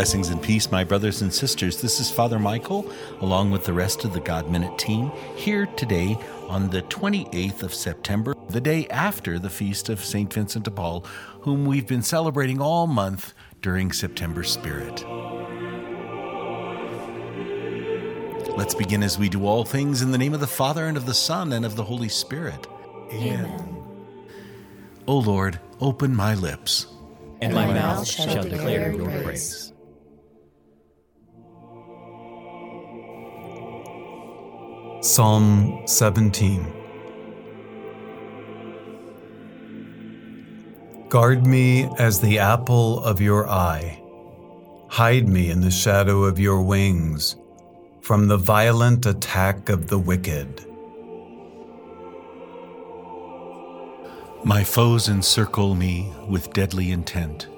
Blessings 0.00 0.30
and 0.30 0.40
peace, 0.40 0.72
my 0.72 0.82
brothers 0.82 1.20
and 1.20 1.30
sisters. 1.30 1.82
This 1.82 2.00
is 2.00 2.10
Father 2.10 2.38
Michael, 2.38 2.90
along 3.20 3.50
with 3.50 3.66
the 3.66 3.74
rest 3.74 4.02
of 4.06 4.14
the 4.14 4.20
God 4.20 4.50
Minute 4.50 4.78
team, 4.78 5.12
here 5.36 5.66
today 5.66 6.16
on 6.48 6.70
the 6.70 6.80
28th 6.84 7.62
of 7.62 7.74
September, 7.74 8.34
the 8.48 8.62
day 8.62 8.88
after 8.88 9.38
the 9.38 9.50
feast 9.50 9.90
of 9.90 10.02
St. 10.02 10.32
Vincent 10.32 10.64
de 10.64 10.70
Paul, 10.70 11.04
whom 11.42 11.66
we've 11.66 11.86
been 11.86 12.00
celebrating 12.00 12.62
all 12.62 12.86
month 12.86 13.34
during 13.60 13.92
September 13.92 14.42
Spirit. 14.42 15.04
Let's 18.56 18.74
begin 18.74 19.02
as 19.02 19.18
we 19.18 19.28
do 19.28 19.44
all 19.44 19.66
things 19.66 20.00
in 20.00 20.12
the 20.12 20.18
name 20.18 20.32
of 20.32 20.40
the 20.40 20.46
Father, 20.46 20.86
and 20.86 20.96
of 20.96 21.04
the 21.04 21.12
Son, 21.12 21.52
and 21.52 21.66
of 21.66 21.76
the 21.76 21.84
Holy 21.84 22.08
Spirit. 22.08 22.66
Amen. 23.12 23.84
O 25.06 25.18
Lord, 25.18 25.60
open 25.78 26.16
my 26.16 26.34
lips, 26.34 26.86
and 27.42 27.52
my 27.52 27.66
mouth 27.66 28.08
shall 28.08 28.44
declare 28.44 28.92
your 28.94 29.10
praise. 29.22 29.69
Psalm 35.02 35.80
17 35.86 36.70
Guard 41.08 41.46
me 41.46 41.88
as 41.98 42.20
the 42.20 42.38
apple 42.38 43.02
of 43.02 43.18
your 43.18 43.48
eye. 43.48 43.98
Hide 44.90 45.26
me 45.26 45.48
in 45.48 45.62
the 45.62 45.70
shadow 45.70 46.24
of 46.24 46.38
your 46.38 46.60
wings 46.60 47.36
from 48.02 48.28
the 48.28 48.36
violent 48.36 49.06
attack 49.06 49.70
of 49.70 49.86
the 49.86 49.98
wicked. 49.98 50.66
My 54.44 54.62
foes 54.62 55.08
encircle 55.08 55.74
me 55.74 56.12
with 56.28 56.52
deadly 56.52 56.90
intent, 56.90 57.48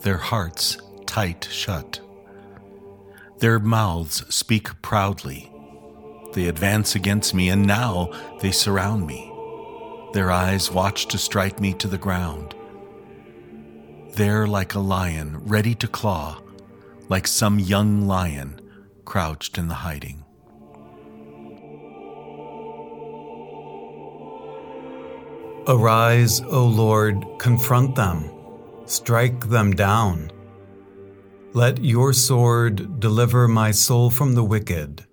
their 0.00 0.18
hearts 0.18 0.76
tight 1.06 1.48
shut. 1.50 2.00
Their 3.38 3.58
mouths 3.58 4.22
speak 4.28 4.82
proudly 4.82 5.51
they 6.32 6.48
advance 6.48 6.94
against 6.94 7.34
me, 7.34 7.48
and 7.48 7.66
now 7.66 8.10
they 8.40 8.50
surround 8.50 9.06
me. 9.06 9.32
Their 10.12 10.30
eyes 10.30 10.70
watch 10.70 11.06
to 11.06 11.18
strike 11.18 11.60
me 11.60 11.72
to 11.74 11.88
the 11.88 11.98
ground. 11.98 12.54
There, 14.14 14.46
like 14.46 14.74
a 14.74 14.80
lion, 14.80 15.38
ready 15.46 15.74
to 15.76 15.88
claw, 15.88 16.40
like 17.08 17.26
some 17.26 17.58
young 17.58 18.06
lion 18.06 18.60
crouched 19.04 19.56
in 19.58 19.68
the 19.68 19.74
hiding. 19.74 20.24
Arise, 25.66 26.40
O 26.40 26.66
Lord, 26.66 27.24
confront 27.38 27.94
them, 27.94 28.30
strike 28.84 29.48
them 29.48 29.72
down. 29.72 30.30
Let 31.54 31.84
your 31.84 32.12
sword 32.12 33.00
deliver 33.00 33.46
my 33.46 33.70
soul 33.70 34.10
from 34.10 34.34
the 34.34 34.44
wicked 34.44 35.06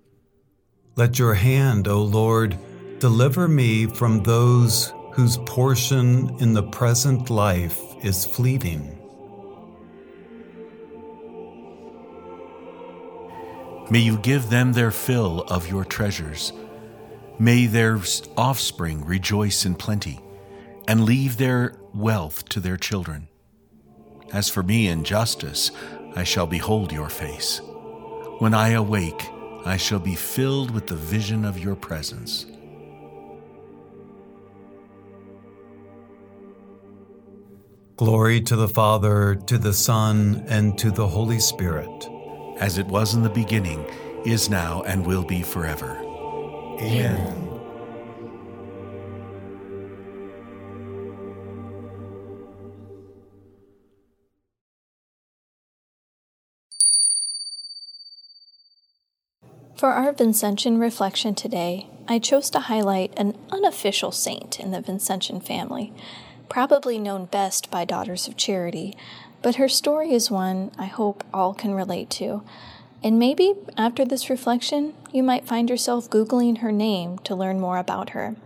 let 0.96 1.18
your 1.18 1.34
hand, 1.34 1.88
O 1.88 2.02
Lord, 2.02 2.58
deliver 2.98 3.48
me 3.48 3.86
from 3.86 4.22
those 4.22 4.92
whose 5.12 5.38
portion 5.38 6.36
in 6.38 6.52
the 6.52 6.62
present 6.62 7.30
life 7.30 7.80
is 8.02 8.24
fleeting. 8.26 8.96
May 13.90 13.98
you 13.98 14.18
give 14.18 14.50
them 14.50 14.72
their 14.72 14.90
fill 14.90 15.40
of 15.48 15.68
your 15.68 15.84
treasures. 15.84 16.52
May 17.38 17.66
their 17.66 18.00
offspring 18.36 19.04
rejoice 19.04 19.64
in 19.64 19.74
plenty, 19.74 20.20
and 20.86 21.04
leave 21.04 21.38
their 21.38 21.74
wealth 21.92 22.48
to 22.50 22.60
their 22.60 22.76
children. 22.76 23.28
As 24.32 24.48
for 24.48 24.62
me 24.62 24.86
in 24.86 25.02
justice, 25.02 25.72
I 26.14 26.22
shall 26.24 26.46
behold 26.46 26.92
your 26.92 27.08
face. 27.08 27.60
When 28.38 28.54
I 28.54 28.70
awake, 28.70 29.28
I 29.64 29.76
shall 29.76 29.98
be 29.98 30.14
filled 30.14 30.70
with 30.70 30.86
the 30.86 30.96
vision 30.96 31.44
of 31.44 31.58
your 31.58 31.76
presence. 31.76 32.46
Glory 37.96 38.40
to 38.40 38.56
the 38.56 38.68
Father, 38.68 39.34
to 39.34 39.58
the 39.58 39.74
Son, 39.74 40.44
and 40.48 40.78
to 40.78 40.90
the 40.90 41.06
Holy 41.06 41.38
Spirit. 41.38 42.08
As 42.58 42.78
it 42.78 42.86
was 42.86 43.14
in 43.14 43.22
the 43.22 43.28
beginning, 43.28 43.84
is 44.24 44.48
now, 44.48 44.82
and 44.82 45.06
will 45.06 45.24
be 45.24 45.42
forever. 45.42 45.98
Amen. 46.80 47.16
Amen. 47.16 47.49
For 59.80 59.92
our 59.92 60.12
Vincentian 60.12 60.78
reflection 60.78 61.34
today, 61.34 61.86
I 62.06 62.18
chose 62.18 62.50
to 62.50 62.60
highlight 62.60 63.14
an 63.16 63.34
unofficial 63.50 64.12
saint 64.12 64.60
in 64.60 64.72
the 64.72 64.82
Vincentian 64.82 65.42
family, 65.42 65.90
probably 66.50 66.98
known 66.98 67.24
best 67.24 67.70
by 67.70 67.86
Daughters 67.86 68.28
of 68.28 68.36
Charity, 68.36 68.94
but 69.40 69.54
her 69.54 69.70
story 69.70 70.12
is 70.12 70.30
one 70.30 70.70
I 70.78 70.84
hope 70.84 71.24
all 71.32 71.54
can 71.54 71.72
relate 71.72 72.10
to. 72.10 72.42
And 73.02 73.18
maybe 73.18 73.54
after 73.78 74.04
this 74.04 74.28
reflection, 74.28 74.92
you 75.12 75.22
might 75.22 75.48
find 75.48 75.70
yourself 75.70 76.10
Googling 76.10 76.58
her 76.58 76.72
name 76.72 77.18
to 77.20 77.34
learn 77.34 77.58
more 77.58 77.78
about 77.78 78.10
her. 78.10 78.36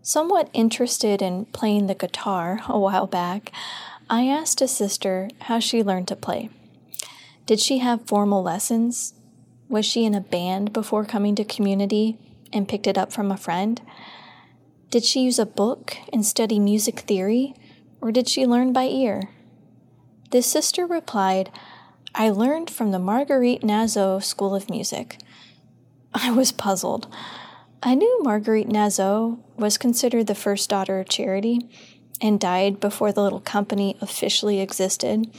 Somewhat 0.00 0.48
interested 0.54 1.20
in 1.20 1.44
playing 1.44 1.86
the 1.86 1.94
guitar 1.94 2.60
a 2.66 2.78
while 2.78 3.06
back, 3.06 3.52
I 4.08 4.26
asked 4.26 4.62
a 4.62 4.68
sister 4.68 5.28
how 5.42 5.58
she 5.58 5.82
learned 5.82 6.08
to 6.08 6.16
play. 6.16 6.48
Did 7.44 7.60
she 7.60 7.80
have 7.80 8.06
formal 8.06 8.42
lessons? 8.42 9.12
Was 9.72 9.86
she 9.86 10.04
in 10.04 10.14
a 10.14 10.20
band 10.20 10.74
before 10.74 11.06
coming 11.06 11.34
to 11.34 11.44
community 11.44 12.18
and 12.52 12.68
picked 12.68 12.86
it 12.86 12.98
up 12.98 13.10
from 13.10 13.32
a 13.32 13.38
friend? 13.38 13.80
Did 14.90 15.02
she 15.02 15.22
use 15.22 15.38
a 15.38 15.46
book 15.46 15.96
and 16.12 16.26
study 16.26 16.58
music 16.58 17.00
theory, 17.00 17.54
or 17.98 18.12
did 18.12 18.28
she 18.28 18.44
learn 18.44 18.74
by 18.74 18.84
ear? 18.84 19.30
This 20.30 20.46
sister 20.46 20.84
replied, 20.84 21.50
I 22.14 22.28
learned 22.28 22.68
from 22.68 22.90
the 22.90 22.98
Marguerite 22.98 23.62
Naseau 23.62 24.22
School 24.22 24.54
of 24.54 24.68
Music. 24.68 25.16
I 26.12 26.30
was 26.32 26.52
puzzled. 26.52 27.08
I 27.82 27.94
knew 27.94 28.22
Marguerite 28.22 28.68
Naseau 28.68 29.38
was 29.56 29.78
considered 29.78 30.26
the 30.26 30.34
first 30.34 30.68
daughter 30.68 31.00
of 31.00 31.08
charity 31.08 31.66
and 32.20 32.38
died 32.38 32.78
before 32.78 33.10
the 33.10 33.22
little 33.22 33.40
company 33.40 33.96
officially 34.02 34.60
existed. 34.60 35.34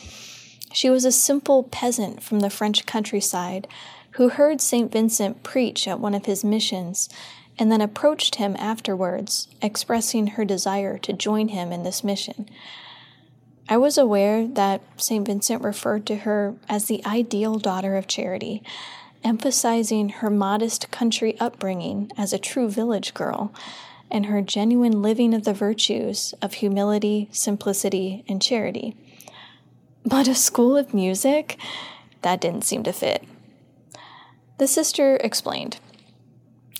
She 0.73 0.89
was 0.89 1.05
a 1.05 1.11
simple 1.11 1.61
peasant 1.61 2.23
from 2.23 2.39
the 2.39 2.49
French 2.49 2.87
countryside 2.87 3.67
who 4.13 4.29
heard 4.29 4.61
St. 4.61 4.91
Vincent 4.91 5.43
preach 5.43 5.87
at 5.87 5.99
one 5.99 6.13
of 6.13 6.25
his 6.25 6.43
missions 6.43 7.09
and 7.57 7.71
then 7.71 7.81
approached 7.81 8.35
him 8.35 8.55
afterwards, 8.57 9.47
expressing 9.61 10.27
her 10.27 10.45
desire 10.45 10.97
to 10.99 11.13
join 11.13 11.49
him 11.49 11.71
in 11.71 11.83
this 11.83 12.03
mission. 12.03 12.49
I 13.69 13.77
was 13.77 13.97
aware 13.97 14.47
that 14.47 14.81
St. 14.97 15.25
Vincent 15.25 15.63
referred 15.63 16.05
to 16.07 16.17
her 16.17 16.55
as 16.67 16.85
the 16.85 17.03
ideal 17.05 17.59
daughter 17.59 17.95
of 17.95 18.07
charity, 18.07 18.61
emphasizing 19.23 20.09
her 20.09 20.29
modest 20.29 20.91
country 20.91 21.39
upbringing 21.39 22.11
as 22.17 22.33
a 22.33 22.39
true 22.39 22.69
village 22.69 23.13
girl 23.13 23.53
and 24.11 24.27
her 24.27 24.41
genuine 24.41 25.01
living 25.01 25.33
of 25.33 25.43
the 25.43 25.53
virtues 25.53 26.33
of 26.41 26.55
humility, 26.55 27.29
simplicity, 27.31 28.23
and 28.27 28.41
charity. 28.41 28.95
But 30.05 30.27
a 30.27 30.35
school 30.35 30.75
of 30.75 30.93
music? 30.93 31.57
That 32.21 32.41
didn't 32.41 32.65
seem 32.65 32.83
to 32.83 32.93
fit. 32.93 33.23
The 34.59 34.67
sister 34.67 35.17
explained 35.17 35.77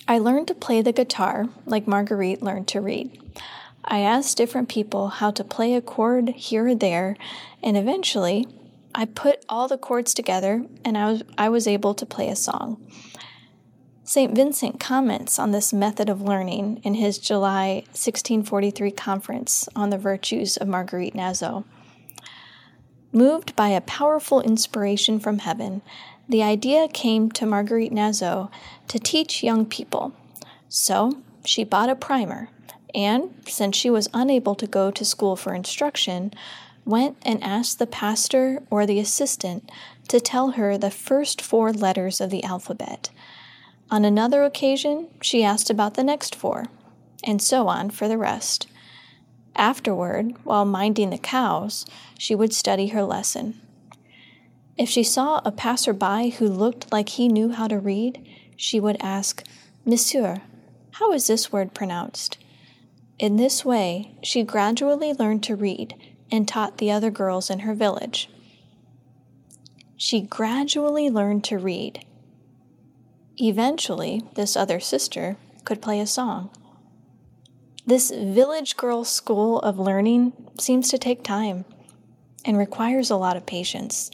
I 0.07 0.19
learned 0.19 0.47
to 0.49 0.53
play 0.53 0.81
the 0.81 0.91
guitar 0.91 1.49
like 1.65 1.87
Marguerite 1.87 2.43
learned 2.43 2.67
to 2.69 2.81
read. 2.81 3.19
I 3.83 3.99
asked 3.99 4.37
different 4.37 4.69
people 4.69 5.07
how 5.07 5.31
to 5.31 5.43
play 5.43 5.73
a 5.73 5.81
chord 5.81 6.29
here 6.29 6.67
or 6.67 6.75
there, 6.75 7.17
and 7.63 7.75
eventually 7.75 8.47
I 8.93 9.05
put 9.05 9.43
all 9.49 9.67
the 9.67 9.77
chords 9.77 10.13
together 10.13 10.65
and 10.85 10.97
I 10.97 11.11
was, 11.11 11.23
I 11.37 11.49
was 11.49 11.67
able 11.67 11.93
to 11.95 12.05
play 12.05 12.29
a 12.29 12.35
song. 12.35 12.85
St. 14.03 14.35
Vincent 14.35 14.79
comments 14.79 15.39
on 15.39 15.51
this 15.51 15.73
method 15.73 16.09
of 16.09 16.21
learning 16.21 16.81
in 16.83 16.93
his 16.93 17.17
July 17.17 17.83
1643 17.93 18.91
conference 18.91 19.67
on 19.75 19.89
the 19.89 19.97
virtues 19.97 20.57
of 20.57 20.67
Marguerite 20.67 21.15
Naseau. 21.15 21.63
Moved 23.15 23.55
by 23.55 23.69
a 23.69 23.79
powerful 23.79 24.41
inspiration 24.41 25.19
from 25.19 25.37
heaven, 25.37 25.83
the 26.27 26.41
idea 26.41 26.87
came 26.87 27.29
to 27.33 27.45
Marguerite 27.45 27.91
Naseau 27.91 28.49
to 28.87 28.97
teach 28.97 29.43
young 29.43 29.67
people. 29.67 30.13
So 30.67 31.21
she 31.45 31.63
bought 31.63 31.89
a 31.89 31.95
primer, 31.95 32.49
and 32.95 33.35
since 33.47 33.77
she 33.77 33.91
was 33.91 34.09
unable 34.15 34.55
to 34.55 34.65
go 34.65 34.89
to 34.89 35.05
school 35.05 35.35
for 35.35 35.53
instruction, 35.53 36.33
went 36.85 37.17
and 37.21 37.43
asked 37.43 37.77
the 37.77 37.85
pastor 37.85 38.63
or 38.71 38.87
the 38.87 38.99
assistant 38.99 39.71
to 40.07 40.19
tell 40.19 40.51
her 40.51 40.75
the 40.75 40.89
first 40.89 41.39
four 41.39 41.71
letters 41.71 42.19
of 42.19 42.31
the 42.31 42.43
alphabet. 42.43 43.11
On 43.91 44.03
another 44.03 44.43
occasion, 44.43 45.07
she 45.21 45.43
asked 45.43 45.69
about 45.69 45.93
the 45.93 46.03
next 46.03 46.33
four, 46.33 46.65
and 47.23 47.39
so 47.39 47.67
on 47.67 47.91
for 47.91 48.07
the 48.07 48.17
rest. 48.17 48.65
Afterward, 49.55 50.33
while 50.43 50.65
minding 50.65 51.11
the 51.11 51.17
cows, 51.17 51.85
she 52.17 52.33
would 52.35 52.53
study 52.53 52.87
her 52.87 53.03
lesson. 53.03 53.61
If 54.77 54.89
she 54.89 55.03
saw 55.03 55.41
a 55.45 55.51
passerby 55.51 56.31
who 56.31 56.47
looked 56.47 56.91
like 56.91 57.09
he 57.09 57.27
knew 57.27 57.51
how 57.51 57.67
to 57.67 57.77
read, 57.77 58.27
she 58.57 58.79
would 58.79 58.97
ask, 58.99 59.43
Monsieur, 59.85 60.41
how 60.93 61.11
is 61.11 61.27
this 61.27 61.51
word 61.51 61.73
pronounced? 61.73 62.37
In 63.19 63.35
this 63.35 63.63
way, 63.63 64.15
she 64.23 64.43
gradually 64.43 65.13
learned 65.13 65.43
to 65.43 65.55
read 65.55 65.95
and 66.31 66.47
taught 66.47 66.79
the 66.79 66.91
other 66.91 67.11
girls 67.11 67.49
in 67.49 67.59
her 67.59 67.75
village. 67.75 68.29
She 69.95 70.21
gradually 70.21 71.09
learned 71.09 71.43
to 71.45 71.59
read. 71.59 72.03
Eventually, 73.37 74.23
this 74.33 74.55
other 74.55 74.79
sister 74.79 75.37
could 75.63 75.81
play 75.81 75.99
a 75.99 76.07
song. 76.07 76.49
This 77.85 78.11
village 78.11 78.77
girl 78.77 79.03
school 79.03 79.59
of 79.59 79.77
learning 79.77 80.31
seems 80.57 80.89
to 80.89 80.97
take 80.97 81.21
time 81.21 81.65
and 82.45 82.57
requires 82.57 83.09
a 83.09 83.17
lot 83.17 83.35
of 83.35 83.45
patience. 83.45 84.09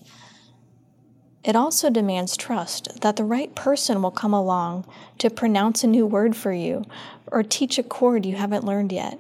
It 1.44 1.56
also 1.56 1.92
demands 1.92 2.36
trust 2.36 3.02
that 3.02 3.16
the 3.16 3.24
right 3.24 3.54
person 3.54 4.02
will 4.02 4.10
come 4.10 4.34
along 4.34 4.88
to 5.20 5.30
pronounce 5.30 5.84
a 5.84 5.88
new 5.88 6.08
word 6.08 6.36
for 6.36 6.52
you 6.52 6.84
or 7.28 7.44
teach 7.44 7.78
a 7.78 7.84
chord 7.84 8.26
you 8.26 8.36
haven't 8.36 8.66
learned 8.66 8.92
yet. 8.92 9.20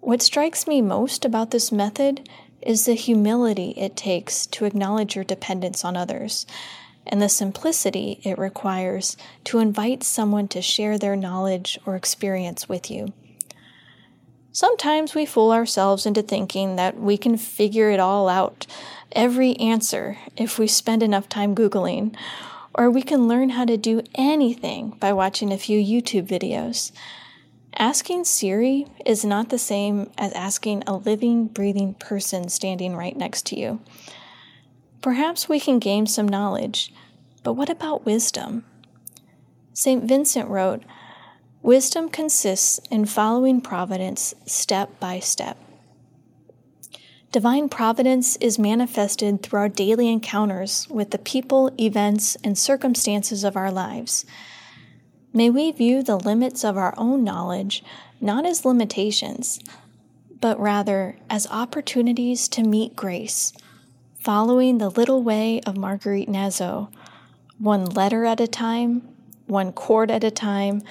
What 0.00 0.20
strikes 0.20 0.66
me 0.66 0.82
most 0.82 1.24
about 1.24 1.50
this 1.50 1.72
method 1.72 2.28
is 2.60 2.84
the 2.84 2.94
humility 2.94 3.70
it 3.70 3.96
takes 3.96 4.46
to 4.48 4.66
acknowledge 4.66 5.16
your 5.16 5.24
dependence 5.24 5.82
on 5.82 5.96
others 5.96 6.46
and 7.06 7.22
the 7.22 7.28
simplicity 7.30 8.20
it 8.22 8.36
requires 8.36 9.16
to 9.44 9.60
invite 9.60 10.02
someone 10.02 10.48
to 10.48 10.60
share 10.60 10.98
their 10.98 11.16
knowledge 11.16 11.78
or 11.86 11.96
experience 11.96 12.68
with 12.68 12.90
you. 12.90 13.14
Sometimes 14.56 15.14
we 15.14 15.26
fool 15.26 15.52
ourselves 15.52 16.06
into 16.06 16.22
thinking 16.22 16.76
that 16.76 16.98
we 16.98 17.18
can 17.18 17.36
figure 17.36 17.90
it 17.90 18.00
all 18.00 18.26
out, 18.26 18.66
every 19.12 19.54
answer, 19.56 20.16
if 20.34 20.58
we 20.58 20.66
spend 20.66 21.02
enough 21.02 21.28
time 21.28 21.54
Googling, 21.54 22.16
or 22.74 22.90
we 22.90 23.02
can 23.02 23.28
learn 23.28 23.50
how 23.50 23.66
to 23.66 23.76
do 23.76 24.00
anything 24.14 24.96
by 24.98 25.12
watching 25.12 25.52
a 25.52 25.58
few 25.58 25.78
YouTube 25.78 26.26
videos. 26.26 26.90
Asking 27.76 28.24
Siri 28.24 28.86
is 29.04 29.26
not 29.26 29.50
the 29.50 29.58
same 29.58 30.10
as 30.16 30.32
asking 30.32 30.84
a 30.86 30.96
living, 30.96 31.48
breathing 31.48 31.92
person 31.92 32.48
standing 32.48 32.96
right 32.96 33.14
next 33.14 33.44
to 33.48 33.60
you. 33.60 33.82
Perhaps 35.02 35.50
we 35.50 35.60
can 35.60 35.78
gain 35.78 36.06
some 36.06 36.26
knowledge, 36.26 36.94
but 37.42 37.52
what 37.52 37.68
about 37.68 38.06
wisdom? 38.06 38.64
St. 39.74 40.04
Vincent 40.04 40.48
wrote, 40.48 40.82
Wisdom 41.66 42.08
consists 42.08 42.78
in 42.92 43.06
following 43.06 43.60
providence 43.60 44.36
step 44.46 45.00
by 45.00 45.18
step. 45.18 45.58
Divine 47.32 47.68
providence 47.68 48.36
is 48.36 48.56
manifested 48.56 49.42
through 49.42 49.58
our 49.58 49.68
daily 49.68 50.08
encounters 50.08 50.86
with 50.88 51.10
the 51.10 51.18
people, 51.18 51.72
events, 51.76 52.36
and 52.44 52.56
circumstances 52.56 53.42
of 53.42 53.56
our 53.56 53.72
lives. 53.72 54.24
May 55.32 55.50
we 55.50 55.72
view 55.72 56.04
the 56.04 56.14
limits 56.14 56.64
of 56.64 56.76
our 56.76 56.94
own 56.96 57.24
knowledge 57.24 57.82
not 58.20 58.46
as 58.46 58.64
limitations, 58.64 59.58
but 60.40 60.60
rather 60.60 61.16
as 61.28 61.48
opportunities 61.50 62.46
to 62.50 62.62
meet 62.62 62.94
grace, 62.94 63.52
following 64.20 64.78
the 64.78 64.90
little 64.90 65.20
way 65.20 65.60
of 65.62 65.76
Marguerite 65.76 66.28
Naseau, 66.28 66.92
one 67.58 67.86
letter 67.86 68.24
at 68.24 68.38
a 68.38 68.46
time, 68.46 69.02
one 69.48 69.72
chord 69.72 70.12
at 70.12 70.22
a 70.22 70.30
time, 70.30 70.82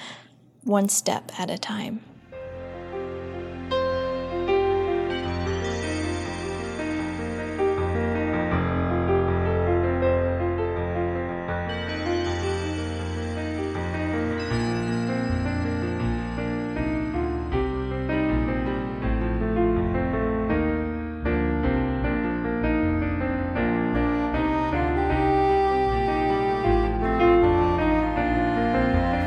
one 0.66 0.88
step 0.88 1.30
at 1.38 1.50
a 1.50 1.56
time. 1.56 2.00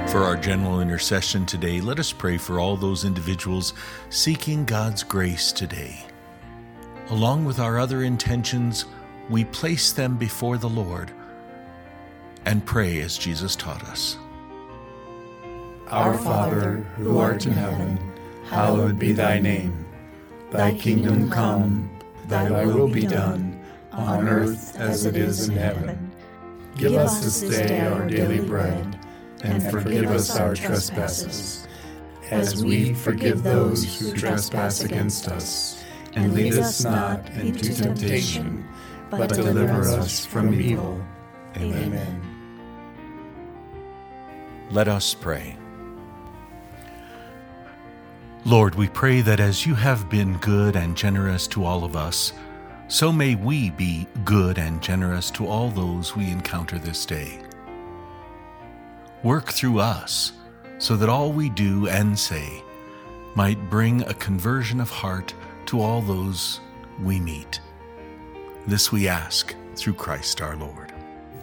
For 0.10 0.24
our 0.24 0.36
general 0.36 0.82
intercession 0.82 1.46
today, 1.46 1.82
let 1.82 2.00
us 2.00 2.12
pray 2.12 2.40
for 2.40 2.60
all 2.60 2.76
those 2.76 3.06
individuals 3.06 3.76
seeking 4.10 4.66
God's 4.66 5.04
grace 5.04 5.52
today. 5.52 6.04
Along 7.10 7.46
with 7.46 7.60
our 7.60 7.78
other 7.78 8.02
intentions, 8.02 8.86
we 9.30 9.46
place 9.46 9.92
them 9.92 10.18
before 10.18 10.58
the 10.58 10.68
Lord 10.68 11.12
and 12.46 12.66
pray 12.66 13.02
as 13.02 13.20
Jesus 13.20 13.56
taught 13.56 13.84
us. 13.84 14.18
Our 15.90 16.18
Father, 16.18 16.78
who 16.98 17.20
art 17.20 17.46
in 17.46 17.52
heaven, 17.52 18.00
hallowed 18.48 18.98
be 18.98 19.12
thy 19.12 19.38
name. 19.38 19.86
Thy 20.50 20.74
kingdom 20.74 21.30
come, 21.30 21.88
thy 22.26 22.66
will 22.66 22.88
be 22.88 23.06
done, 23.06 23.64
on 23.92 24.28
earth 24.28 24.76
as 24.76 25.06
it 25.06 25.16
is 25.16 25.50
in 25.50 25.56
heaven. 25.56 26.12
Give 26.78 26.96
us 26.96 27.22
this 27.22 27.42
day 27.42 27.82
our 27.82 28.08
daily 28.08 28.40
bread 28.40 28.89
and 29.44 29.64
forgive 29.72 30.10
us 30.12 30.38
our 30.38 30.56
trespasses, 30.56 31.68
as 32.32 32.64
we 32.64 32.94
forgive 32.94 33.44
those 33.44 34.00
who 34.00 34.14
trespass 34.14 34.84
against 34.84 35.28
us. 35.28 35.84
And 36.16 36.34
lead 36.34 36.54
us 36.56 36.84
not 36.84 37.30
into 37.32 37.74
temptation, 37.74 38.68
but 39.10 39.30
deliver 39.30 39.88
us 39.90 40.26
from 40.26 40.54
evil. 40.54 41.04
Amen. 41.58 42.22
Let 44.72 44.88
us 44.88 45.14
pray. 45.14 45.56
Lord, 48.46 48.76
we 48.76 48.88
pray 48.88 49.22
that 49.22 49.40
as 49.40 49.66
you 49.66 49.76
have 49.76 50.10
been 50.10 50.38
good 50.38 50.76
and 50.76 50.96
generous 50.96 51.46
to 51.48 51.66
all 51.66 51.84
of 51.84 51.96
us, 51.96 52.34
so 52.88 53.12
may 53.12 53.36
we 53.36 53.70
be 53.70 54.08
good 54.26 54.58
and 54.58 54.82
generous 54.82 55.30
to 55.32 55.48
all 55.48 55.70
those 55.70 56.16
we 56.16 56.32
encounter 56.32 56.80
this 56.80 57.06
day. 57.06 57.40
Work 59.24 59.52
through 59.52 59.80
us 59.80 60.32
so 60.78 60.96
that 60.96 61.10
all 61.10 61.32
we 61.32 61.50
do 61.50 61.88
and 61.88 62.18
say 62.18 62.64
might 63.36 63.70
bring 63.70 64.02
a 64.04 64.14
conversion 64.14 64.80
of 64.80 64.90
heart 64.90 65.34
to 65.68 65.82
all 65.82 66.02
those 66.02 66.60
we 67.02 67.20
meet. 67.20 67.60
This 68.68 68.92
we 68.92 69.08
ask 69.08 69.56
through 69.76 69.94
Christ 69.94 70.42
our 70.42 70.56
Lord. 70.56 70.94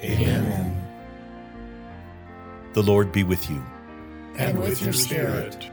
Amen. 0.03 0.83
The 2.73 2.83
Lord 2.83 3.13
be 3.13 3.25
with 3.25 3.49
you. 3.51 3.65
And 4.37 4.59
with 4.59 4.83
your 4.83 4.93
spirit. 4.93 5.71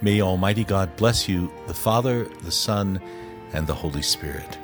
May 0.00 0.22
Almighty 0.22 0.64
God 0.64 0.94
bless 0.96 1.28
you, 1.28 1.52
the 1.66 1.74
Father, 1.74 2.24
the 2.42 2.50
Son, 2.52 3.00
and 3.52 3.66
the 3.66 3.74
Holy 3.74 4.02
Spirit. 4.02 4.58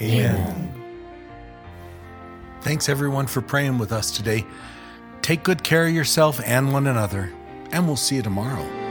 Amen. 0.00 0.72
Thanks 2.62 2.88
everyone 2.88 3.26
for 3.26 3.40
praying 3.40 3.78
with 3.78 3.92
us 3.92 4.10
today. 4.10 4.44
Take 5.24 5.42
good 5.42 5.62
care 5.62 5.86
of 5.86 5.94
yourself 5.94 6.38
and 6.44 6.70
one 6.70 6.86
another, 6.86 7.32
and 7.72 7.86
we'll 7.86 7.96
see 7.96 8.16
you 8.16 8.22
tomorrow. 8.22 8.83